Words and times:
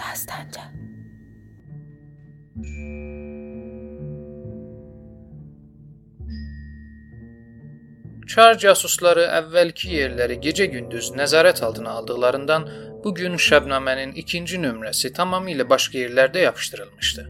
Dastanca. 0.00 0.62
Çar 8.30 8.58
casusları 8.62 9.24
əvvəlki 9.40 9.90
yerləri 9.90 10.36
gecə-gündüz 10.44 11.10
nəzarət 11.18 11.64
altına 11.66 11.96
aldıqlarından 11.98 12.66
bu 13.04 13.14
gün 13.14 13.34
Şəbnamənin 13.48 14.12
ikinci 14.22 14.60
nömrəsi 14.62 15.10
tamamilə 15.16 15.66
başqa 15.72 15.98
yerlərdə 15.98 16.44
yapışdırılmışdı. 16.46 17.26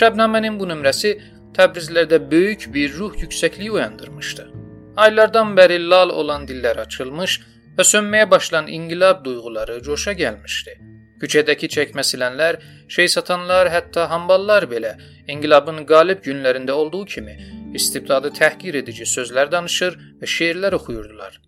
Şəbnamənin 0.00 0.58
bu 0.60 0.66
nömrəsi 0.72 1.12
Təbrizlərdə 1.56 2.18
böyük 2.30 2.66
bir 2.74 2.98
ruh 2.98 3.14
yüksəkliyi 3.22 3.70
oyandırmışdı. 3.78 4.48
Aylardan 4.96 5.54
bəri 5.56 5.78
lal 5.90 6.10
olan 6.10 6.44
dillər 6.50 6.82
açılmış 6.82 7.38
və 7.78 7.86
sönməyə 7.92 8.30
başlayan 8.30 8.68
inqilab 8.80 9.24
duyğuları 9.24 9.82
coşa 9.82 10.12
gəlmişdi. 10.12 10.76
Küçədəki 11.20 11.68
çəkməsilənlər, 11.72 12.58
şey 12.92 13.08
satanlar, 13.08 13.70
hətta 13.72 14.08
hamballar 14.10 14.66
belə 14.72 14.92
inqilabın 15.32 15.84
qalib 15.88 16.20
günlərində 16.26 16.76
olduğu 16.76 17.04
kimi 17.14 17.36
istibdadı 17.78 18.34
təhqir 18.36 18.76
edici 18.82 19.08
sözlər 19.08 19.50
danışır 19.52 19.96
və 20.20 20.30
şeirlər 20.36 20.76
oxuyurdular. 20.76 21.40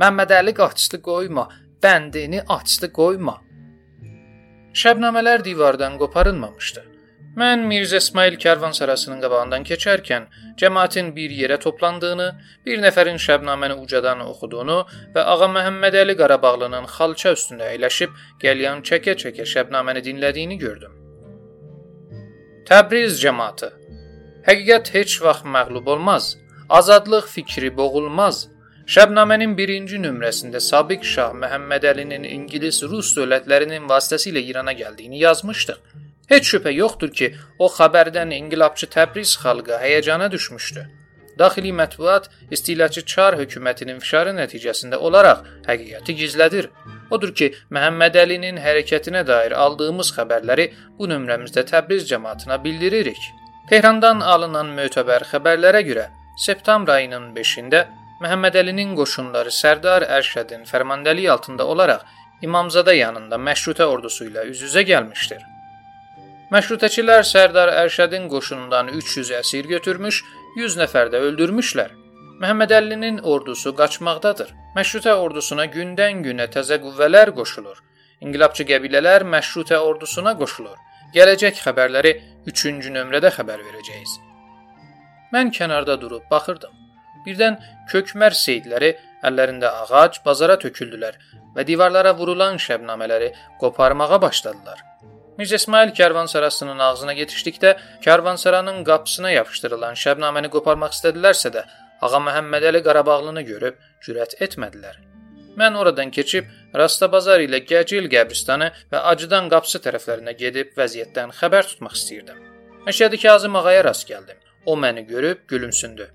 Məmmədəli 0.00 0.54
qaçdı 0.60 1.00
qoyma, 1.08 1.48
bəndini 1.82 2.44
açdı 2.58 2.92
qoyma. 3.00 3.36
Şəbnamələr 4.82 5.44
divardan 5.44 5.98
qoparılmamışdı. 6.00 6.91
Mən 7.32 7.62
Mirzə 7.64 7.96
İsmail 7.96 8.34
karvansarasının 8.36 9.22
qabağından 9.24 9.62
keçərkən 9.64 10.26
cəmaətin 10.60 11.06
bir 11.16 11.30
yerə 11.32 11.56
toplandığını, 11.60 12.26
bir 12.66 12.82
nəfərin 12.82 13.16
Şəbnaməni 13.26 13.78
ucadan 13.80 14.20
oxuduğunu 14.26 14.76
və 15.14 15.24
Ağa 15.34 15.48
Məhəmmədəli 15.54 16.16
Qarabağlının 16.18 16.90
xalça 16.96 17.32
üstündə 17.38 17.70
əyləşib 17.72 18.12
qəlyan 18.42 18.84
çəkə-çəkə 18.90 19.48
Şəbnaməni 19.54 20.04
dinlədiyini 20.10 20.58
gördüm. 20.60 20.92
Təbriz 22.68 23.16
cəmaəti. 23.24 23.72
Həqiqət 24.50 24.92
heç 24.98 25.16
vaxt 25.24 25.48
məğlub 25.56 25.88
olmaz. 25.96 26.36
Azadlıq 26.68 27.32
fikri 27.32 27.72
boğulmaz. 27.76 28.44
Şəbnamənin 28.92 29.56
birinci 29.56 30.04
nömrəsində 30.04 30.60
Sabiq 30.60 31.08
Şah 31.14 31.32
Məhəmməd 31.32 31.88
Əlinin 31.94 32.28
İngilis-Rus 32.36 33.16
dövlətlərinin 33.16 33.88
vasitəsilə 33.88 34.44
İrana 34.52 34.76
gəldiyini 34.76 35.24
yazmışdıq. 35.24 36.01
Heç 36.28 36.54
şübhə 36.54 36.72
yoxdur 36.74 37.10
ki, 37.18 37.34
o 37.58 37.68
xəbərdən 37.76 38.34
inqilabçı 38.38 38.88
Təbriz 38.94 39.36
xalqı 39.42 39.78
həyəcana 39.84 40.30
düşmüşdü. 40.32 40.84
Daxili 41.38 41.72
mətbuat 41.72 42.28
istilaçı 42.50 43.04
Çar 43.12 43.36
hökumətinin 43.40 44.00
fişarı 44.04 44.34
nəticəsində 44.36 44.96
olaraq 44.96 45.46
həqiqəti 45.68 46.16
gizlədir. 46.20 46.68
Odur 47.10 47.32
ki, 47.34 47.48
Məhəmməd 47.72 48.18
Əlinin 48.24 48.60
hərəkətinə 48.64 49.24
dair 49.26 49.56
aldığımız 49.64 50.12
xəbərləri 50.16 50.66
bu 50.98 51.08
nömrəmizdə 51.12 51.64
Təbriz 51.70 52.04
cəmaətinə 52.10 52.60
bildiririk. 52.64 53.22
Tehrandan 53.70 54.20
alınan 54.34 54.74
mötəbər 54.76 55.24
xəbərlərə 55.32 55.82
görə 55.88 56.08
septembr 56.46 56.96
ayının 56.98 57.30
5-də 57.36 57.84
Məhəmməd 58.22 58.58
Əlinin 58.62 58.92
qoşunları 58.98 59.50
Sərdar 59.54 60.04
Ərşədin 60.18 60.68
fərmandəliyi 60.68 61.30
altında 61.32 61.66
olaraq 61.66 62.04
İmamzadə 62.42 62.94
yanında 62.98 63.38
məşrutə 63.38 63.86
ordusu 63.86 64.26
ilə 64.28 64.44
üz-üzə 64.50 64.82
gəlmişdir. 64.86 65.42
Məşrutəçilər 66.52 67.22
Sərdar 67.24 67.70
Ərşədin 67.80 68.26
qoşunundan 68.28 68.90
300 68.92 69.28
əsir 69.38 69.68
götürmüş, 69.70 70.18
100 70.58 70.74
nəfər 70.82 71.08
də 71.14 71.22
öldürmüşlər. 71.28 71.94
Məhəmməd 72.42 72.74
Əlinin 72.76 73.20
ordusu 73.34 73.72
qaçmaqdadır. 73.78 74.50
Məşrutə 74.76 75.14
ordusuna 75.22 75.64
gündən-günə 75.76 76.50
təzə 76.52 76.76
qüvvələr 76.82 77.32
qoşulur. 77.38 77.80
İnqilabçı 78.26 78.68
qəbilələr 78.68 79.24
məşrutə 79.36 79.80
ordusuna 79.80 80.36
qoşulur. 80.42 80.76
Gələcək 81.16 81.64
xəbərləri 81.64 82.14
3-cü 82.52 82.92
nömrədə 82.98 83.32
xəbər 83.38 83.64
verəcəyik. 83.70 84.14
Mən 85.32 85.56
kənarda 85.56 85.96
durub 86.04 86.28
baxırdım. 86.28 86.76
Birdən 87.24 87.60
kökmər 87.88 88.36
seyidləri 88.44 88.92
əllərində 89.24 89.72
ağac 89.86 90.20
bazara 90.28 90.60
töküldülər 90.60 91.16
və 91.56 91.64
divarlara 91.64 92.12
vurulan 92.18 92.60
şəbnamələri 92.60 93.32
qoparmağa 93.62 94.20
başladılar. 94.28 94.91
Mirzə 95.38 95.56
İsmail 95.56 95.94
karvansarasının 95.94 96.78
ağzına 96.78 97.12
yetişdikdə 97.12 97.76
karvansaranın 98.04 98.84
qapısına 98.84 99.30
yapışdırılan 99.30 99.96
şəbnaməni 100.04 100.50
qoparmaq 100.52 100.92
istədilərsə 100.96 101.52
də 101.54 101.62
Ağa 102.04 102.20
Məhəmmədəli 102.26 102.82
Qarabağlını 102.84 103.42
görüb 103.48 103.78
cürət 104.04 104.36
etmədilər. 104.44 104.98
Mən 105.56 105.76
oradan 105.80 106.10
keçib 106.10 106.50
Rastabazar 106.76 107.40
ilə 107.44 107.62
Gəcil 107.70 108.08
qəbristanı 108.12 108.68
və 108.92 109.00
Acıdan 109.12 109.48
qapısı 109.52 109.80
tərəflərinə 109.86 110.36
gedib 110.42 110.76
vəziyyətdən 110.76 111.32
xəbər 111.40 111.68
tutmaq 111.70 111.96
istəyirdim. 112.00 112.38
Məşədi 112.86 113.22
Kazım 113.22 113.56
ağaya 113.56 113.84
rast 113.88 114.08
gəldim. 114.10 114.36
O 114.66 114.76
məni 114.76 115.06
görüb 115.06 115.38
gülümsündü. 115.48 116.10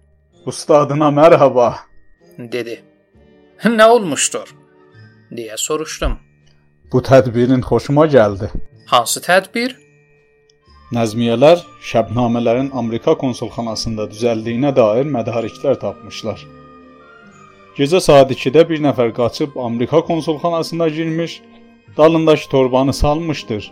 "Ustadına 0.45 1.09
mərhaba." 1.21 1.75
dedi. 2.37 2.81
"Nə 3.63 3.85
olmuşdur?" 3.85 4.55
deyə 5.31 5.57
soruşdum. 5.57 6.19
Bu 6.91 6.99
tədbirin 7.09 7.61
xoşuma 7.61 8.05
gəldi. 8.07 8.47
Hansı 8.87 9.19
tədbir? 9.19 9.73
Nəzmiyyələr 10.95 11.59
şəbnamələrin 11.83 12.69
Amerika 12.79 13.17
konsulxanasında 13.19 14.05
düzəldiyinə 14.13 14.69
dair 14.75 15.09
mədariklər 15.15 15.75
tapmışlar. 15.81 16.43
Gecə 17.75 17.99
saat 18.05 18.31
2-də 18.31 18.61
bir 18.69 18.79
nəfər 18.85 19.09
qaçıb 19.17 19.57
Amerika 19.59 19.99
konsulxanasına 20.09 20.87
girmiş, 20.87 21.41
dalındakı 21.97 22.47
torbanı 22.49 22.93
salmışdır. 22.93 23.67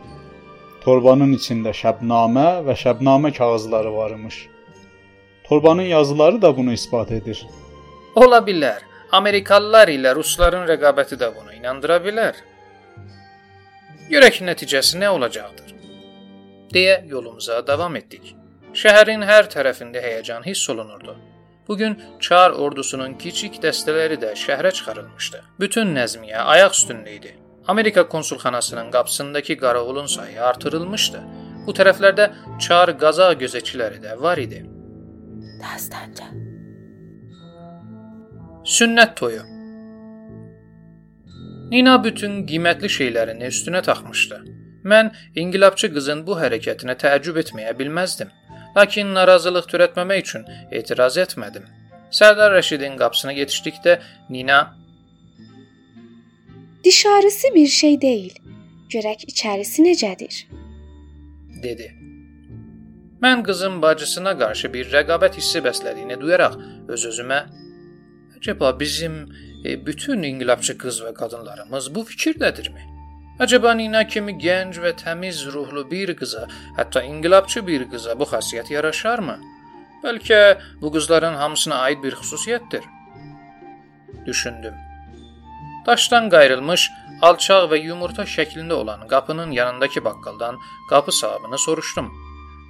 Torbanın 0.84 1.32
içində 1.38 1.72
şəbnamə 1.72 2.50
və 2.68 2.76
şəbnamə 2.82 3.32
kağızları 3.38 3.94
varmış. 3.96 4.42
Torbanın 5.48 5.88
yazıları 5.94 6.42
da 6.42 6.58
bunu 6.58 6.74
isbat 6.74 7.12
edir. 7.12 7.46
Ola 8.16 8.42
bilər. 8.50 8.84
Amerikalılar 9.12 9.88
ilə 9.96 10.12
rusların 10.16 10.68
rəqabəti 10.68 11.16
də 11.24 11.32
bunu 11.40 11.56
inandıra 11.56 12.02
bilər. 12.04 12.36
Görək 14.10 14.42
nəticəsi 14.46 15.00
nə 15.02 15.08
olacaqdır. 15.10 15.72
deyə 16.74 16.96
yolumuza 17.08 17.62
davam 17.68 17.96
etdik. 17.96 18.34
Şəhərin 18.76 19.24
hər 19.26 19.48
tərəfində 19.54 20.02
həyəcan 20.04 20.44
hiss 20.46 20.70
olunurdu. 20.70 21.16
Bu 21.68 21.78
gün 21.78 21.96
Çar 22.20 22.52
ordusunun 22.52 23.16
kiçik 23.22 23.56
dəstələri 23.64 24.18
də 24.24 24.34
şəhərə 24.42 24.72
çıxarılmışdı. 24.78 25.42
Bütün 25.60 25.96
nəzmiyə 25.96 26.44
ayaq 26.54 26.76
üstündə 26.78 27.16
idi. 27.18 27.32
Amerika 27.68 28.08
konsulxanasının 28.08 28.92
qapısındakı 28.92 29.58
qarovulun 29.64 30.06
sayı 30.06 30.44
artırılmışdı. 30.44 31.24
Bu 31.66 31.72
tərəflərdə 31.72 32.30
Çar 32.60 32.94
qaza 33.00 33.32
gözətçiləri 33.34 34.04
də 34.06 34.22
var 34.22 34.38
idi. 34.38 34.66
Dastanca. 35.64 36.30
Sünnət 38.78 39.16
toyu 39.16 39.55
Nina 41.72 41.96
bütün 42.04 42.42
qiymətli 42.50 42.90
şeylərini 42.98 43.50
üstünə 43.52 43.82
taxmışdı. 43.86 44.42
Mən 44.92 45.12
inqilabçı 45.42 45.90
qızın 45.96 46.26
bu 46.28 46.38
hərəkətinə 46.42 46.98
təəccüb 47.04 47.40
etməyə 47.44 47.74
bilməzdim. 47.80 48.30
Lakin 48.78 49.14
narazılıq 49.18 49.70
törətməmək 49.72 50.26
üçün 50.26 50.46
etiraz 50.72 51.18
etmədim. 51.26 51.66
Sərdar 52.12 52.54
Rəşidin 52.58 52.98
qapısına 53.02 53.34
yetişdikdə 53.42 54.00
Nina 54.30 54.60
Dışarısı 56.86 57.48
bir 57.56 57.68
şey 57.68 58.02
deyil. 58.02 58.36
Görək 58.94 59.26
içərisi 59.32 59.82
necədir? 59.82 60.46
dedi. 61.66 61.94
Mən 63.24 63.44
qızın 63.48 63.82
bacısına 63.82 64.34
qarşı 64.42 64.72
bir 64.74 64.90
rəqabət 64.96 65.38
hissi 65.40 65.62
bəslədiyini 65.68 66.18
duyaraq 66.22 66.58
öz-özümə 66.96 67.40
Acaba 68.38 68.80
bizim 68.80 69.14
e, 69.66 69.86
bütün 69.86 70.24
inqilabçı 70.24 70.78
qız 70.78 71.02
və 71.06 71.14
qadınlarımız 71.20 71.96
bu 71.96 72.02
fikirdədirmi? 72.12 72.84
Acaba 73.40 73.74
Nina 73.76 74.06
kimi 74.08 74.38
gənc 74.40 74.78
və 74.84 74.94
təmiz 75.02 75.42
ruhlu 75.54 75.84
bir 75.92 76.14
qıza, 76.20 76.46
hətta 76.78 77.04
inqilabçı 77.04 77.68
bir 77.68 77.90
qıza 77.92 78.20
bu 78.20 78.28
xasiyyət 78.34 78.72
yaraşarmı? 78.74 79.36
Bəlkə 80.04 80.42
bu 80.82 80.92
qızların 80.96 81.36
hamısına 81.42 81.76
aid 81.88 82.04
bir 82.04 82.14
xüsusiyyətdir. 82.22 82.84
Düşündüm. 84.26 84.76
Daşdan 85.86 86.30
qayrılmış, 86.30 86.90
alçaq 87.22 87.68
və 87.72 87.82
yumurta 87.82 88.24
şəklində 88.36 88.74
olan 88.74 89.08
qapının 89.08 89.52
yanındakı 89.52 90.04
baqqaldan 90.06 90.60
qapı 90.90 91.12
sahibini 91.12 91.58
soruşdum. 91.58 92.08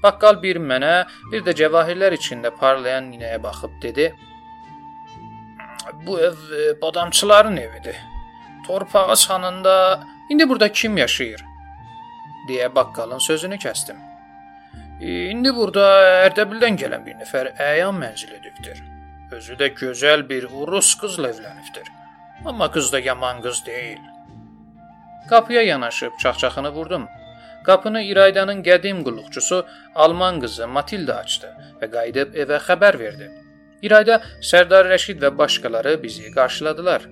Baqqal 0.04 0.42
bir 0.42 0.58
mənə, 0.72 0.96
bir 1.32 1.46
də 1.46 1.54
cəvahirlər 1.62 2.18
içində 2.18 2.52
parlayan 2.60 3.12
ninəyə 3.12 3.44
baxıb 3.44 3.78
dedi: 3.82 4.10
Bu 6.08 6.20
ev 6.20 6.34
e, 6.34 6.82
badamçıların 6.82 7.58
evidir. 7.58 7.96
Torpağı 8.68 9.18
sanında 9.18 10.04
indi 10.30 10.50
burada 10.50 10.72
kim 10.72 10.98
yaşayır? 10.98 11.46
deyə 12.48 12.70
baqqalın 12.76 13.20
sözünü 13.20 13.58
kəsdim. 13.62 14.00
E, 15.02 15.30
indi 15.34 15.54
burada 15.56 15.86
Ərdəbildən 16.28 16.80
gələn 16.82 17.06
bir 17.06 17.18
nəfər 17.22 17.52
əyan 17.72 17.98
mənzilidir. 18.02 18.82
Özü 19.36 19.58
də 19.60 19.72
gözəl 19.80 20.28
bir 20.30 20.48
Rus 20.72 20.94
qızla 21.02 21.32
evlənibdir. 21.34 21.88
Amma 22.46 22.70
qız 22.72 22.92
da 22.94 23.00
yaman 23.00 23.42
qız 23.42 23.66
deyil. 23.66 24.02
Qapıya 25.30 25.62
yanaşıb 25.62 26.20
çaxçaxını 26.20 26.70
vurdum. 26.70 27.08
Qapını 27.66 28.02
İraydanın 28.02 28.62
qədim 28.64 29.02
qulluqçusu 29.04 29.66
Alman 29.96 30.40
qızı 30.42 30.68
Matilda 30.68 31.18
açdı 31.24 31.50
və 31.82 31.90
qayıdıb 31.96 32.38
evə 32.44 32.60
xəbər 32.68 33.00
verdi. 33.00 33.32
İrayda 33.86 34.22
Sərdar 34.52 34.90
Rəşid 34.92 35.22
və 35.24 35.32
başqaları 35.38 35.96
bizi 36.04 36.32
qarşıladılar. 36.38 37.08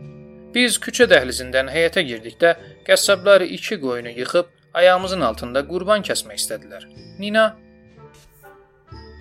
Biz 0.56 0.78
küçə 0.86 1.08
dəhlizindən 1.10 1.70
həyətə 1.74 2.04
girdikdə 2.10 2.56
qəssablar 2.88 3.46
iki 3.58 3.80
qoyunu 3.82 4.14
yıxıb 4.20 4.52
ayağımızın 4.74 5.22
altında 5.30 5.68
qurban 5.68 6.06
kəsmək 6.10 6.42
istədilər. 6.42 6.88
Nina 7.20 7.46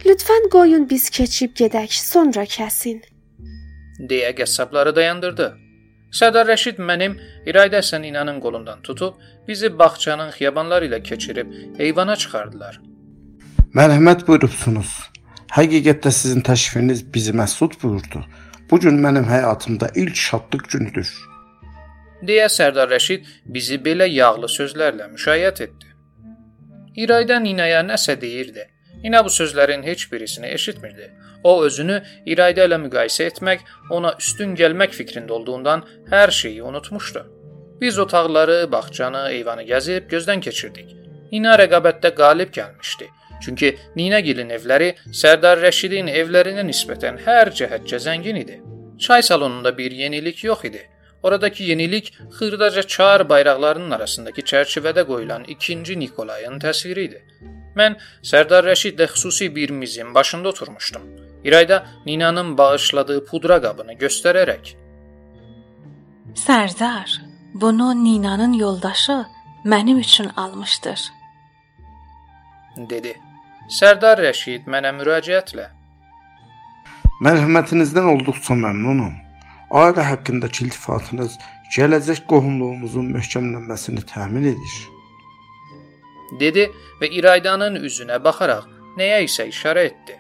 Lütfən 0.03 0.49
qoyun 0.51 0.89
biz 0.91 1.11
keçib 1.11 1.53
gedək, 1.61 1.93
sonra 1.95 2.43
kəsin. 2.57 3.03
deyə 4.11 4.33
qəssabları 4.39 4.95
dayandırdı. 4.97 5.53
Sərdar 6.19 6.49
Rəşid 6.51 6.81
mənim 6.89 7.15
İrayda 7.47 7.79
sən 7.91 8.07
inanın 8.07 8.41
qolundan 8.41 8.83
tutub 8.83 9.15
bizi 9.49 9.79
bağçanın 9.79 10.31
xiyabanları 10.37 10.91
ilə 10.91 11.03
keçirib 11.03 11.55
eyvana 11.79 12.17
çıxardılar. 12.17 12.81
Mərhəmət 13.79 14.27
buyurubsunuz. 14.27 15.12
Həqiqətdə 15.53 16.11
sizin 16.17 16.41
təşrifiniz 16.49 17.03
bizi 17.15 17.33
məsud 17.37 17.75
buyurdu. 17.83 18.23
Bu 18.71 18.79
gün 18.81 19.01
mənim 19.05 19.27
həyatımda 19.29 19.91
ilk 19.95 20.17
şadlıq 20.17 20.63
günüdür. 20.73 21.11
deyə 22.29 22.47
Sərdar 22.55 22.89
Rəşid 22.95 23.27
bizi 23.57 23.77
belə 23.89 24.07
yağlı 24.09 24.49
sözlərlə 24.55 25.11
müşayiət 25.13 25.63
etdi. 25.67 25.93
İrayda 27.05 27.39
Ninaya 27.45 27.83
nəsə 27.91 28.17
deyirdi. 28.25 28.67
Nina 29.05 29.25
bu 29.25 29.29
sözlərin 29.29 29.83
heç 29.83 30.13
birisini 30.13 30.49
eşitmirdi. 30.57 31.13
O 31.45 31.63
özünü 31.67 32.03
İrayda 32.27 32.65
ilə 32.71 32.81
müqayisə 32.87 33.29
etmək, 33.31 33.61
ona 33.91 34.17
üstün 34.25 34.57
gəlmək 34.57 34.97
fikrində 35.01 35.37
olduğundan 35.37 35.85
hər 36.11 36.31
şeyi 36.31 36.63
unutmuşdu. 36.63 37.27
Biz 37.81 37.99
otaqları, 37.99 38.73
bağçanı, 38.73 39.31
eyvanı 39.31 39.63
gəzib 39.63 40.09
gözdən 40.13 40.41
keçirdik. 40.41 40.97
Nina 41.33 41.59
rəqabətdə 41.61 42.15
qalib 42.15 42.55
gəlmişdi. 42.57 43.17
Çünki 43.43 43.77
Ninagilin 43.97 44.51
evləri 44.55 44.93
Sərdar 45.21 45.61
Rəşidin 45.65 46.11
evlərinə 46.13 46.65
nisbətən 46.69 47.21
hər 47.27 47.51
cəhətcə 47.59 47.99
zəngin 48.07 48.39
idi. 48.45 48.61
Çay 48.99 49.23
salonunda 49.23 49.79
bir 49.79 49.91
yenilik 49.91 50.45
yox 50.45 50.65
idi. 50.65 50.83
Oradakı 51.23 51.63
yenilik 51.63 52.13
xırdaca 52.39 52.83
çar 52.83 53.29
bayraqlarının 53.29 53.91
arasındakı 53.91 54.41
çərçivədə 54.41 55.07
qoyulan 55.07 55.45
2-ci 55.45 55.99
Nikolayın 55.99 56.59
təsviri 56.63 57.07
idi. 57.09 57.21
Mən 57.79 57.99
Sərdar 58.31 58.67
Rəşidlə 58.71 59.09
xüsusi 59.15 59.55
bir 59.57 59.71
mizin 59.71 60.15
başında 60.15 60.49
oturmuşdum. 60.49 61.03
İrayda 61.45 61.87
Ninanın 62.07 62.59
bağışladığı 62.59 63.25
pudra 63.25 63.59
qabını 63.63 63.99
göstərərək 64.05 64.75
Sərdar, 66.35 67.19
bunu 67.55 68.05
Ninanın 68.05 68.53
yoldaşı 68.53 69.25
mənim 69.65 69.99
üçün 70.01 70.29
almışdır. 70.29 71.01
dedi. 72.77 73.17
Sərdar 73.71 74.19
Rəşid 74.19 74.65
mənə 74.67 74.91
müraciətlə 74.97 75.69
Mərhəmətinizdən 77.23 78.09
olduqca 78.11 78.57
məmnunam. 78.59 79.13
Ailə 79.71 80.03
haqqındakı 80.09 80.65
iltifatınız 80.65 81.37
gələcək 81.77 82.25
qohumluğumuzun 82.33 83.13
möhkəmlənməsini 83.15 84.03
təmin 84.15 84.49
edir. 84.53 84.75
dedi 86.41 86.65
və 87.01 87.11
İraydanın 87.19 87.79
üzünə 87.87 88.19
baxaraq 88.25 88.67
nəyə 88.99 89.23
isə 89.29 89.47
işarə 89.53 89.85
etdi. 89.91 90.19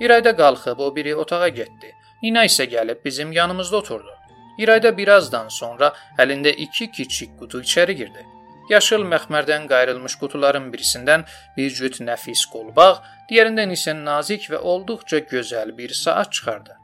İrayda 0.00 0.36
qalxıb 0.36 0.78
o 0.78 0.96
biri 0.96 1.14
otağa 1.14 1.48
getdi. 1.48 1.94
Nina 2.22 2.44
isə 2.44 2.64
gəlib 2.74 3.04
bizim 3.04 3.32
yanımızda 3.32 3.76
oturdu. 3.76 4.12
İrayda 4.58 4.96
birazdan 4.96 5.48
sonra 5.48 5.94
əlində 6.18 6.50
iki 6.66 6.90
kiçik 6.90 7.38
qutu 7.38 7.62
içəri 7.62 7.92
girdi. 7.92 8.26
Yaşıl 8.70 9.02
məxmərdən 9.12 9.66
qayrılmış 9.72 10.14
qutuların 10.20 10.68
birisindən 10.72 11.26
bir 11.56 11.70
cüt 11.78 11.98
nəfis 12.06 12.44
qolbaq, 12.52 13.00
digərindən 13.30 13.74
isə 13.74 13.96
nazik 13.96 14.46
və 14.52 14.62
olduqca 14.72 15.18
gözəl 15.32 15.74
bir 15.78 15.96
saat 16.04 16.32
çıxardı. 16.32 16.76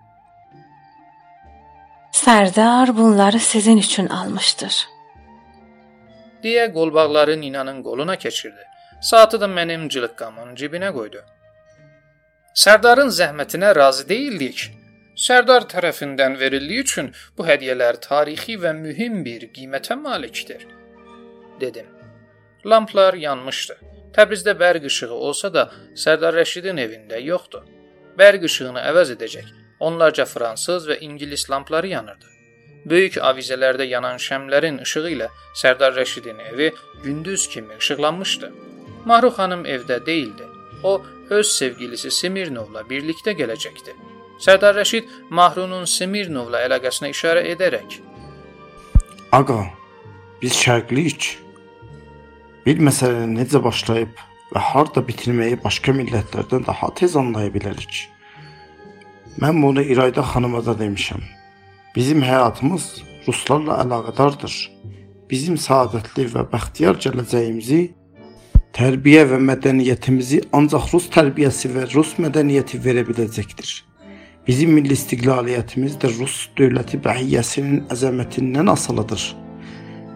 Sərdar 2.12 2.96
bunları 2.96 3.40
sizin 3.40 3.76
üçün 3.76 4.06
almışdır. 4.08 4.74
deyə 6.46 6.66
qolbaqları 6.72 7.40
Ninanın 7.40 7.82
qoluna 7.82 8.16
keçirdi. 8.16 8.64
Saatı 9.00 9.40
da 9.40 9.48
mənim 9.58 9.88
cılıqqamın 9.92 10.54
cibinə 10.60 10.90
qoydu. 10.98 11.22
Sərdarın 12.64 13.10
zəhmətinə 13.18 13.70
razı 13.76 14.08
deyildik. 14.08 14.58
Sərdar 15.26 15.66
tərəfindən 15.72 16.38
verildiyi 16.40 16.80
üçün 16.86 17.12
bu 17.38 17.46
hədiyyələr 17.50 18.00
tarixi 18.08 18.56
və 18.62 18.72
mühüm 18.84 19.22
bir 19.26 19.48
qiymətə 19.56 19.96
malikdir, 20.06 20.66
dedim. 21.60 21.86
Lamplar 22.66 23.14
yanmışdı. 23.14 23.76
Təbrizdə 24.16 24.54
bərq 24.60 24.86
işığı 24.88 25.12
olsa 25.12 25.52
da 25.54 25.66
Sərdar 26.04 26.34
Rəşidin 26.40 26.80
evində 26.80 27.20
yoxdu. 27.22 27.62
Bərq 28.18 28.46
işığını 28.48 28.80
əvəz 28.90 29.12
edəcək 29.16 29.52
onlarca 29.80 30.24
fransız 30.24 30.88
və 30.88 30.96
ingilis 31.04 31.50
lampları 31.50 31.92
yanırdı. 31.92 32.32
Böyük 32.86 33.18
avizələrdə 33.28 33.84
yanan 33.90 34.16
şəmlərin 34.22 34.80
işığı 34.82 35.10
ilə 35.16 35.28
Sərdar 35.62 35.92
Rəşidin 35.98 36.40
evi 36.52 36.72
gündüz 37.04 37.48
kimi 37.48 37.76
işıqlanmışdı. 37.78 38.52
Mahru 39.04 39.30
xanım 39.30 39.64
evdə 39.64 40.06
değildi. 40.06 40.46
O 40.82 41.02
öz 41.30 41.46
sevgilisi 41.46 42.10
Smirnovla 42.10 42.86
birlikdə 42.90 43.36
gələcəkdi. 43.40 43.94
Sərdar 44.40 44.76
Rəşid 44.80 45.08
Mahrunun 45.30 45.84
Smirnovla 45.84 46.60
əlaqəsinə 46.66 47.10
işarə 47.14 47.46
edərək 47.54 48.00
Aqa, 49.32 49.66
biz 50.42 50.54
şərqliyik. 50.54 51.45
Bir 52.66 52.80
məsələni 52.82 53.38
necə 53.38 53.60
başlayıb 53.62 54.16
və 54.50 54.62
harda 54.72 55.02
bitirməyi 55.06 55.60
başqa 55.62 55.94
millətlərdən 55.94 56.66
daha 56.66 56.88
tez 56.98 57.14
anlaya 57.16 57.52
bilərik. 57.54 58.00
Mən 59.38 59.62
bunu 59.62 59.84
İrayda 59.86 60.24
xanıma 60.32 60.64
da 60.66 60.74
demişəm. 60.80 61.22
Bizim 61.94 62.22
həyatımız 62.26 62.88
ruslarla 63.28 63.78
əlaqədardır. 63.84 64.56
Bizim 65.30 65.54
səadətli 65.54 66.26
və 66.34 66.42
bəxtiyar 66.50 66.98
gələcəyimizi, 67.06 67.80
tərbiyə 68.74 69.22
və 69.30 69.38
mədəniyyətimizi 69.52 70.42
ancaq 70.56 70.90
rus 70.92 71.06
tərbiyəsi 71.14 71.70
və 71.74 71.86
rus 71.94 72.16
mədəniyyəti 72.22 72.82
verə 72.82 73.06
biləcəkdir. 73.06 73.70
Bizim 74.46 74.74
milli 74.74 74.94
istiqlaliyyətimiz 74.94 75.96
də 76.02 76.12
Rus 76.18 76.44
dövləti 76.58 77.00
bəhiyyəsinin 77.02 77.88
əzəmətindən 77.90 78.70
asılıdır. 78.70 79.24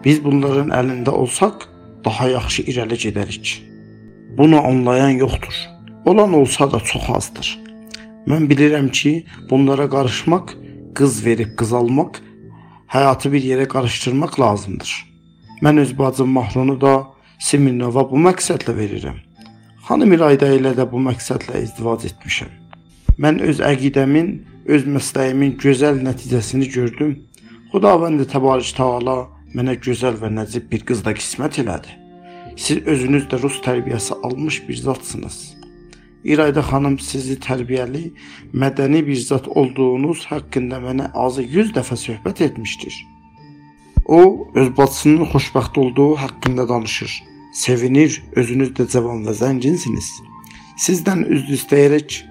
Biz 0.05 0.21
bunların 0.23 0.71
əlində 0.71 1.11
olsaq, 1.11 1.65
daha 2.05 2.27
yaxşı 2.29 2.61
irəli 2.71 2.97
gedərik. 3.05 3.61
Bunu 4.37 4.65
anlayan 4.67 5.09
yoxdur. 5.09 5.55
Olan 6.05 6.33
olsa 6.33 6.71
da 6.71 6.79
çox 6.79 7.09
azdır. 7.09 7.47
Mən 8.27 8.45
bilirəm 8.49 8.91
ki, 8.91 9.25
bunlara 9.49 9.89
qarışmaq, 9.89 10.53
qız 10.95 11.25
verib 11.25 11.55
qız 11.57 11.73
almaq, 11.73 12.21
həyatı 12.87 13.31
bir 13.33 13.43
yerə 13.43 13.67
qarışdırmaq 13.67 14.39
lazımdır. 14.39 14.91
Mən 15.61 15.79
öz 15.79 15.97
bacım 15.97 16.29
Mahrunu 16.29 16.81
da 16.81 16.93
Siminova 17.39 18.03
bu 18.11 18.17
məqsədlə 18.27 18.73
verirəm. 18.77 19.17
Xanım 19.87 20.13
İlayda 20.13 20.47
ilə 20.57 20.75
də 20.77 20.85
bu 20.91 21.01
məqsədlə 21.07 21.63
izdivac 21.63 22.05
etmişəm. 22.09 22.51
Mən 23.21 23.41
öz 23.49 23.59
əqidəmin, 23.65 24.29
öz 24.65 24.85
məsləyimin 24.95 25.57
gözəl 25.61 26.01
nəticəsini 26.05 26.69
gördüm. 26.73 27.15
Xudavənd 27.73 28.23
təbarək 28.33 28.73
Taala 28.77 29.17
mənə 29.55 29.77
gözəl 29.85 30.19
və 30.21 30.29
nəcib 30.37 30.69
bir 30.71 30.85
qız 30.87 31.03
da 31.05 31.13
qismət 31.17 31.61
elədi. 31.63 31.97
Siz 32.57 32.83
özünüz 32.93 33.25
də 33.31 33.39
rus 33.41 33.57
tərbiyəsi 33.65 34.17
almış 34.23 34.61
bir 34.67 34.77
zatsınız. 34.85 35.37
İrayda 36.23 36.61
xanım 36.61 36.99
sizi 36.99 37.37
tərbiyəli, 37.41 38.03
mədəni 38.53 39.01
bir 39.07 39.19
zat 39.19 39.47
olduğunuz 39.47 40.25
haqqında 40.29 40.77
mənə 40.83 41.09
azı 41.25 41.43
100 41.43 41.73
dəfə 41.77 41.97
söhbət 41.97 42.43
etmişdir. 42.47 42.93
O 44.05 44.47
öz 44.55 44.77
bacısının 44.77 45.25
xoşbəxt 45.33 45.79
olduğu 45.79 46.15
haqqında 46.15 46.69
danışır. 46.69 47.23
Sevinir, 47.53 48.23
özünüz 48.35 48.69
də 48.77 48.87
cavan 48.91 49.25
və 49.25 49.33
zənginsiniz. 49.41 50.11
Sizdən 50.77 51.25
üzr 51.25 51.57
istəyərək 51.57 52.21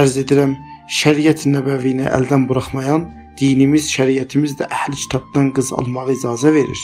ərz 0.00 0.16
edirəm, 0.24 0.56
şəriət 0.90 1.46
nəbəvini 1.46 2.08
əldən 2.10 2.48
buraxmayan 2.48 3.06
dinimiz, 3.40 3.88
şəriətimiz 3.90 4.56
də 4.60 4.68
əhli 4.68 4.98
kitabdan 5.02 5.50
qız 5.56 5.72
almağa 5.72 6.10
icazə 6.14 6.52
verir. 6.54 6.82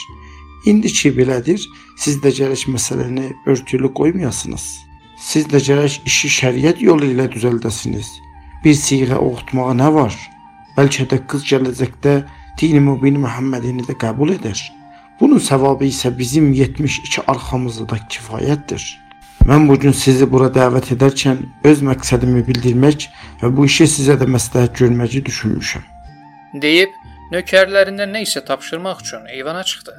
İndi 0.67 0.91
ki 0.99 1.13
belədir, 1.19 1.63
siz 2.03 2.19
də 2.23 2.33
gərək 2.39 2.67
məsələni 2.75 3.29
örtülü 3.47 3.93
qoymayasınız. 3.99 4.65
Siz 5.23 5.47
də 5.53 5.61
gərək 5.69 6.01
işi 6.09 6.33
şəriət 6.41 6.83
yolu 6.85 7.13
ilə 7.13 7.29
düzəldəsiniz. 7.33 8.09
Bir 8.65 8.75
siğə 8.75 9.21
oxutmağa 9.21 9.77
nə 9.79 9.93
var? 9.95 10.17
Bəlkə 10.77 11.07
də 11.13 11.23
qız 11.31 11.47
gələcəkdə 11.53 12.19
dini 12.61 12.83
mübin 12.83 13.21
Məhəmmədini 13.23 13.87
də 13.87 13.97
qəbul 14.01 14.35
edər. 14.37 14.61
Bunun 15.21 15.39
savabı 15.39 15.87
isə 15.89 16.11
bizim 16.19 16.53
72 16.53 17.23
arxamızda 17.27 18.01
kifayətdir. 18.13 18.85
Mən 19.49 19.69
bu 19.69 19.79
gün 19.81 19.95
sizi 19.97 20.27
bura 20.29 20.51
dəvət 20.53 20.93
edərkən 20.97 21.45
öz 21.71 21.83
məqsədimi 21.89 22.43
bildirmək 22.49 23.11
və 23.43 23.53
bu 23.57 23.69
işi 23.71 23.87
sizə 23.99 24.19
də 24.21 24.29
məsləhət 24.29 24.83
görməyi 24.83 25.25
düşünmüşəm. 25.25 25.96
Deyib 26.55 26.93
nökərlərindən 27.33 28.13
nə 28.15 28.23
isə 28.27 28.45
tapşırmaq 28.45 29.03
üçün 29.05 29.27
eyvana 29.37 29.65
çıxdı. 29.65 29.97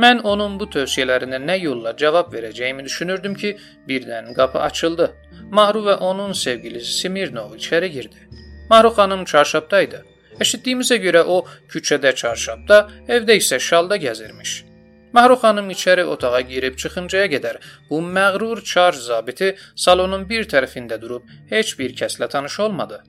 Mən 0.00 0.22
onun 0.24 0.54
bu 0.60 0.68
tövsiyələrinə 0.74 1.40
nə 1.44 1.56
yolla 1.60 1.92
cavab 1.96 2.30
verəcəyimi 2.34 2.84
düşünürdüm 2.84 3.34
ki, 3.34 3.56
birdən 3.88 4.32
qapı 4.34 4.60
açıldı. 4.60 5.10
Mahru 5.50 5.82
və 5.88 5.96
onun 6.10 6.32
sevgilisi 6.32 6.92
Smirnov 7.00 7.52
içəri 7.58 7.90
girdi. 7.96 8.28
Mahru 8.70 8.94
xanım 8.96 9.24
çarşabdaydı. 9.24 10.02
Eşitdiyimizə 10.40 10.96
görə 11.04 11.24
o 11.26 11.44
küçədə 11.72 12.14
çarşabda, 12.16 12.80
evdə 13.08 13.36
isə 13.42 13.60
şalda 13.60 13.96
gəzirmiş. 14.00 14.52
Mahru 15.12 15.36
xanım 15.42 15.70
içəri 15.74 16.04
otağa 16.14 16.40
girib 16.52 16.76
çıxıncaya 16.80 17.26
qədər 17.34 17.56
bu 17.90 18.00
məğrur 18.16 18.64
çar 18.72 18.92
zabiti 18.92 19.56
salonun 19.84 20.28
bir 20.28 20.46
tərəfində 20.52 21.00
durub 21.02 21.26
heç 21.50 21.78
bir 21.78 21.96
kəslə 22.00 22.28
tanış 22.28 22.60
olmadı. 22.60 23.02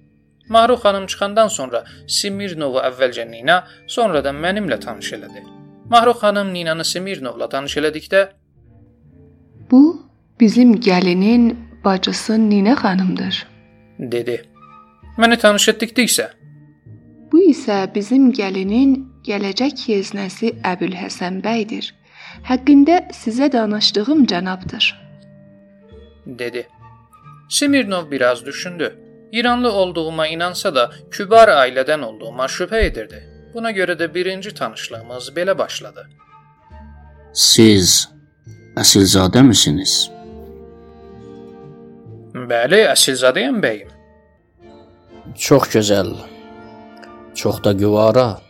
Mahru 0.51 0.75
xanım 0.84 1.05
çıxandan 1.12 1.48
sonra 1.48 1.79
Smirnovu 2.08 2.79
əvvəlcə 2.89 3.24
Nina, 3.31 3.58
sonra 3.88 4.20
da 4.25 4.31
mənimlə 4.43 4.79
tanış 4.86 5.13
elədi. 5.17 5.41
Mahru 5.89 6.13
xanım 6.22 6.53
Ninanı 6.53 6.86
Smirnovla 6.86 7.50
tanış 7.50 7.77
elədikdə 7.77 8.22
Bu 9.72 9.81
bizim 10.39 10.75
gəlinin 10.75 11.55
bacısı 11.86 12.50
Nina 12.50 12.74
xanımdır. 12.75 13.48
dedi. 14.00 14.36
Məni 15.17 15.38
tanış 15.38 15.70
etdikdə 15.70 16.01
isə 16.10 16.25
Bu 17.31 17.39
isə 17.53 17.77
bizim 17.96 18.31
gəlinin 18.39 18.91
gələcək 19.27 19.86
yeznəsi 19.93 20.48
Əbülhəsən 20.72 21.39
bəydir. 21.46 21.93
Həqqində 22.50 22.98
sizə 23.22 23.51
danışdığım 23.51 24.25
cənabdır. 24.25 24.96
dedi. 26.25 26.67
Smirnov 27.50 28.12
biraz 28.12 28.46
düşündü. 28.46 28.98
İranlı 29.32 29.72
olduğuma 29.72 30.28
inansa 30.28 30.76
da 30.76 30.92
kübar 31.12 31.48
ailədən 31.48 32.02
olduğuma 32.04 32.46
şübhə 32.46 32.82
edirdi. 32.86 33.22
Buna 33.54 33.72
görə 33.72 33.96
də 34.00 34.14
birinci 34.14 34.54
tanışlığımız 34.54 35.32
belə 35.36 35.58
başladı. 35.58 36.08
Siz 37.34 38.10
əsilzadə 38.76 39.44
misiniz? 39.48 40.12
Bəli, 42.36 42.84
əsilzadəyəm 42.92 43.60
bəyim. 43.64 43.90
Çox 45.36 45.68
gözəl. 45.76 46.16
Çox 47.36 47.64
da 47.64 47.72
güvara. 47.72 48.42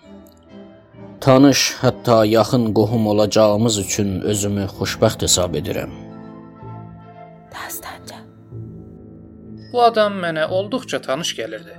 Tanış, 1.21 1.75
hətta 1.81 2.25
yaxın 2.25 2.73
qohum 2.73 3.07
olacağımız 3.07 3.77
üçün 3.77 4.21
özümü 4.21 4.65
xoşbəxt 4.77 5.21
hesab 5.21 5.53
edirəm. 5.59 6.00
Bu 9.71 9.83
adam 9.83 10.17
mənə 10.23 10.47
olduqca 10.57 10.99
tanış 11.01 11.31
gəlirdi. 11.39 11.77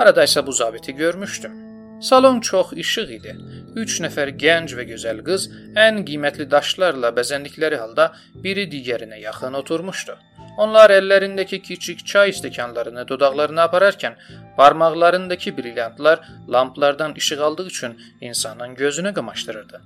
Arada 0.00 0.24
isə 0.24 0.46
bu 0.46 0.52
zabiti 0.52 0.92
görmüşdüm. 0.92 1.60
Salon 2.00 2.40
çox 2.40 2.72
işıq 2.84 3.10
idi. 3.16 3.34
3 3.82 3.96
nəfər 4.04 4.30
gənc 4.42 4.72
və 4.78 4.84
gözəl 4.90 5.20
qız 5.26 5.48
ən 5.86 6.00
qiymətli 6.08 6.46
daşlarla 6.50 7.10
bəzəndikləri 7.18 7.80
halda 7.82 8.06
biri 8.44 8.64
digərinə 8.74 9.20
yaxın 9.20 9.58
oturmuşdu. 9.60 10.16
Onlar 10.64 10.92
əllərindəki 10.94 11.60
kiçik 11.68 12.04
çay 12.06 12.32
stəkanlarını 12.38 13.06
dodaqlarına 13.08 13.66
apararkən 13.68 14.16
barmaqlarındakı 14.58 15.56
brilyantlar 15.56 16.20
lamplardan 16.52 17.14
işıq 17.14 17.42
aldığı 17.46 17.66
üçün 17.66 17.98
insanın 18.20 18.74
gözünü 18.74 19.14
qamaşdırırdı. 19.14 19.80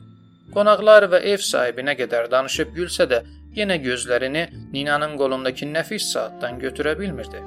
Qonaqlar 0.55 1.09
və 1.13 1.21
ev 1.33 1.43
sahibi 1.45 1.85
nə 1.85 1.95
qədər 1.97 2.31
danışıb 2.31 2.71
gülsə 2.77 3.05
də, 3.09 3.23
yenə 3.57 3.79
gözlərini 3.83 4.45
Ninanın 4.73 5.17
qolundakı 5.21 5.67
nəfis 5.67 6.13
saatdan 6.13 6.61
götürə 6.63 6.99
bilmirdi. 6.99 7.43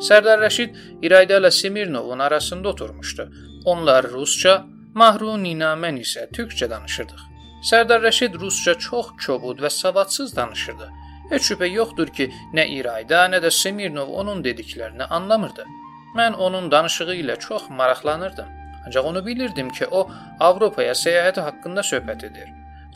Sərdar 0.00 0.40
Rəşid 0.40 0.76
İrayda 1.02 1.40
ilə 1.40 1.50
Smirnovun 1.50 2.18
arasında 2.18 2.68
oturmuşdu. 2.68 3.32
Onlar 3.64 4.08
rusca, 4.10 4.64
Mahru 4.94 5.36
Nina 5.42 5.74
mən 5.76 6.00
isə 6.00 6.26
türkcə 6.36 6.70
danışırdıq. 6.70 7.26
Sərdar 7.70 8.00
Rəşid 8.06 8.38
rusca 8.40 8.74
çox 8.74 9.12
kobud 9.26 9.60
və 9.60 9.70
savadsız 9.70 10.36
danışırdı. 10.36 10.88
Heç 11.30 11.50
şübhə 11.50 11.68
yoxdur 11.70 12.08
ki, 12.16 12.30
nə 12.56 12.64
İrayda, 12.78 13.26
nə 13.32 13.42
də 13.44 13.50
Smirnov 13.54 14.08
onun 14.22 14.40
dediklərini 14.44 15.04
anlamırdı. 15.04 15.66
Mən 16.16 16.34
onun 16.46 16.70
danışığı 16.70 17.14
ilə 17.22 17.38
çox 17.38 17.68
maraqlanırdım. 17.70 18.48
Ancaq 18.86 19.06
onu 19.06 19.26
bilirdim 19.26 19.68
ki, 19.70 19.86
o 19.86 20.10
Avropaya 20.40 20.96
səyahəti 21.04 21.40
haqqında 21.40 21.80
söhbət 21.92 22.26
edir. 22.30 22.48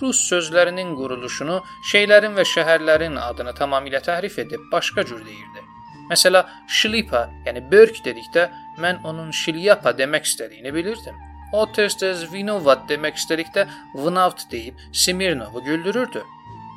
Rus 0.04 0.20
sözlərinin 0.28 0.90
quruluşunu, 0.98 1.60
şeylərin 1.90 2.34
və 2.36 2.44
şəhərlərin 2.54 3.16
adını 3.28 3.54
tamamilə 3.56 4.02
təhrif 4.04 4.36
edib 4.42 4.66
başqa 4.72 5.04
cür 5.08 5.22
deyirdi. 5.24 5.62
Məsələ 6.10 6.42
şlipa, 6.78 7.22
yəni 7.46 7.62
börk 7.70 8.02
dedikdə 8.04 8.50
mən 8.84 9.00
onun 9.08 9.30
şilyapa 9.32 9.94
demək 9.96 10.28
istədiyini 10.28 10.74
bilirdim. 10.76 11.16
O 11.56 11.64
tez-tez 11.76 12.26
vinovat 12.32 12.84
demək 12.90 13.16
istədikdə 13.22 13.64
vnavt 13.94 14.44
deyib 14.52 14.80
Smirnovu 15.04 15.64
güldürürdü. 15.64 16.24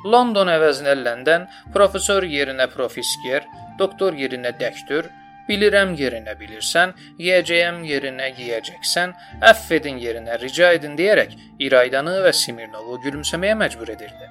London 0.06 0.48
əvəzinə 0.48 0.94
London, 1.02 1.44
professor 1.74 2.24
yerinə 2.24 2.68
profisker, 2.72 3.44
doktor 3.80 4.16
yerinə 4.16 4.54
dəktür, 4.60 5.10
bilirəm 5.48 5.94
yerinə 5.98 6.34
bilirsən, 6.40 6.94
yeyəcəyəm 7.18 7.80
yerinə 7.88 8.28
yeyəcəksən, 8.38 9.14
əfv 9.50 9.76
edin 9.78 10.02
yerinə 10.02 10.40
rica 10.42 10.72
edin 10.76 10.96
deyərək 10.98 11.34
İraydanı 11.66 12.18
və 12.26 12.32
Smirnovu 12.42 13.00
gülümsəməyə 13.04 13.56
məcbur 13.62 13.94
edirdi. 13.96 14.28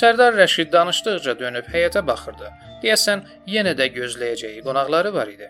Sərdar 0.00 0.36
Rəşid 0.38 0.70
danışdıqca 0.72 1.38
dönüb 1.38 1.70
həyətə 1.72 2.04
baxırdı. 2.06 2.50
Deyəsən 2.82 3.24
yenə 3.54 3.72
də 3.78 3.88
gözləyəcəyi 3.96 4.62
qonaqları 4.66 5.10
var 5.14 5.32
idi. 5.32 5.48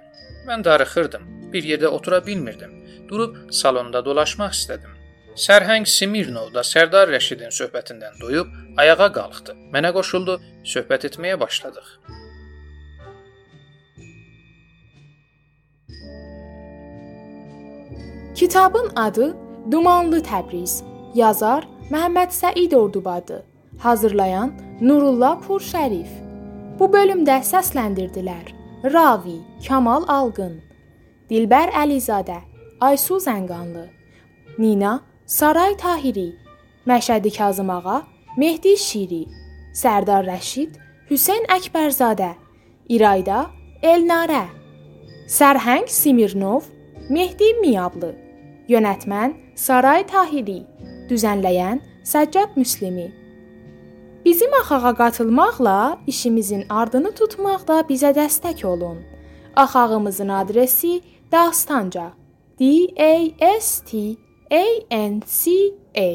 Mən 0.48 0.64
darıxırdım. 0.64 1.26
Bir 1.52 1.66
yerdə 1.72 1.90
otura 1.96 2.22
bilmirdim. 2.26 2.72
Durub 3.10 3.36
salonda 3.52 4.04
dolaşmaq 4.04 4.56
istədim. 4.56 4.96
Sərhəng 5.44 5.84
Smirnov 5.86 6.54
da 6.54 6.64
Sərdar 6.66 7.12
Rəşidin 7.12 7.52
söhbətindən 7.60 8.16
doyub 8.22 8.48
ayağa 8.80 9.12
qalxdı. 9.18 9.58
Mənə 9.76 9.92
qoşuldu, 9.96 10.40
söhbət 10.74 11.06
etməyə 11.10 11.36
başladıq. 11.44 11.94
Kitabın 18.40 18.90
adı 18.96 19.36
Dumanlı 19.70 20.18
Təbriz. 20.24 20.80
Yazar 21.14 21.66
Məhəmməd 21.90 22.30
Səid 22.32 22.74
Ordubadı. 22.74 23.42
Hazırlayan 23.78 24.52
Nurullah 24.80 25.34
Purşərif. 25.44 26.08
Bu 26.78 26.88
bölümdə 26.88 27.36
səsləndirdilər: 27.44 28.46
Ravi 28.94 29.36
Kamal 29.66 30.06
Alqın, 30.08 30.54
Dilbər 31.30 31.68
Əlizadə, 31.82 32.38
Aysu 32.80 33.18
Zənganlı, 33.20 33.84
Nina 34.58 34.94
Saray 35.26 35.76
Tahiri, 35.76 36.32
Məşədi 36.86 37.36
Kazım 37.36 37.70
ağa, 37.70 38.02
Mehdi 38.38 38.76
Şiri, 38.78 39.26
Sərdar 39.74 40.24
Rəşid, 40.24 40.80
Hüseyn 41.10 41.44
Əkbərzadə, 41.58 42.32
İrayda 42.88 43.44
Elnarə, 43.82 44.46
Sərhəng 45.28 45.88
Simirnov, 45.88 46.62
Mehdi 47.10 47.54
Miyablı, 47.60 48.29
Yönətmən 48.70 49.32
Saray 49.58 50.04
Tahiri, 50.06 50.60
düzənləyən 51.10 51.80
Səccad 52.06 52.52
Müslimi. 52.54 53.08
Bizim 54.24 54.52
axağa 54.60 54.92
qatılmaqla 55.00 55.78
işimizin 56.06 56.62
ardını 56.70 57.10
tutmaqda 57.18 57.80
bizə 57.88 58.12
dəstək 58.18 58.62
olun. 58.66 59.00
Axağımızın 59.56 60.28
adresi 60.28 61.00
Dastanca. 61.32 62.12
D 62.60 62.64
A 63.10 63.60
S 63.60 63.84
T 63.88 63.98
A 64.50 64.64
N 65.10 65.20
C 65.26 65.50
A 65.96 66.10